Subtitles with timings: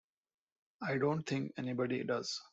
[0.81, 2.41] I don't think anybody does.